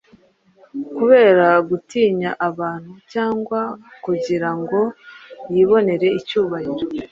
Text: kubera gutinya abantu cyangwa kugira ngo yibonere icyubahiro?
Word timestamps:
kubera 0.97 1.47
gutinya 1.69 2.31
abantu 2.49 2.91
cyangwa 3.11 3.61
kugira 4.03 4.49
ngo 4.59 4.79
yibonere 5.53 6.07
icyubahiro? 6.19 6.85